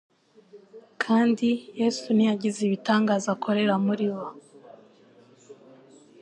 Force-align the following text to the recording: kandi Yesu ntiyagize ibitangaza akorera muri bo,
kandi 1.03 1.49
Yesu 1.81 2.07
ntiyagize 2.15 2.59
ibitangaza 2.63 3.27
akorera 3.35 3.75
muri 3.85 4.07
bo, 4.13 4.25